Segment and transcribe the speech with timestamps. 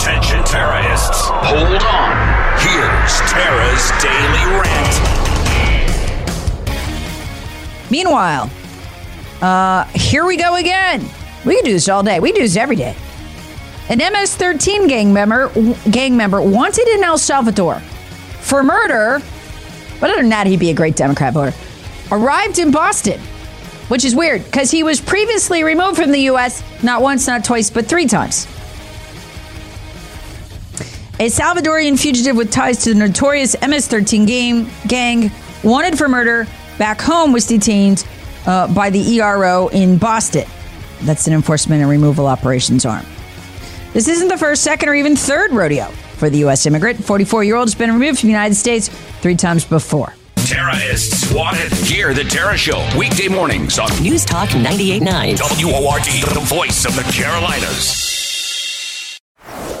[0.00, 1.28] Attention terrorists.
[1.28, 2.16] Hold on.
[2.58, 4.96] Here's Tara's Daily Rant.
[7.90, 8.50] Meanwhile,
[9.42, 11.06] uh, here we go again.
[11.44, 12.18] We can do this all day.
[12.18, 12.96] We do this every day.
[13.90, 15.52] An MS-13 gang member,
[15.90, 17.80] gang member wanted in El Salvador
[18.40, 19.20] for murder.
[20.00, 21.54] Other than that, he'd be a great Democrat voter.
[22.10, 23.20] Arrived in Boston,
[23.88, 26.62] which is weird because he was previously removed from the U.S.
[26.82, 28.46] not once, not twice, but three times.
[31.20, 35.30] A Salvadorian fugitive with ties to the notorious MS-13 game gang
[35.62, 36.46] wanted for murder
[36.78, 38.06] back home was detained
[38.46, 40.46] uh, by the ERO in Boston.
[41.02, 43.04] That's an enforcement and removal operations arm.
[43.92, 46.64] This isn't the first, second, or even third rodeo for the U.S.
[46.64, 47.04] immigrant.
[47.04, 48.88] 44 year old has been removed from the United States
[49.20, 50.14] three times before.
[50.36, 51.70] Tara is swatted.
[51.70, 55.64] Hear the Tara Show weekday mornings on News Talk 98.9.
[55.64, 58.09] WORD, the voice of the Carolinas.